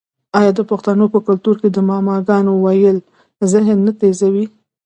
آیا 0.37 0.51
د 0.55 0.61
پښتنو 0.71 1.05
په 1.13 1.19
کلتور 1.27 1.55
کې 1.61 1.69
د 1.71 1.77
معما 1.87 2.15
ګانو 2.27 2.53
ویل 2.63 2.97
ذهن 3.51 3.77
نه 3.85 3.91
تیزوي؟ 3.99 4.45